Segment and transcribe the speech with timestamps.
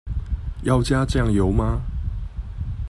[0.63, 1.83] 要加醬油嗎？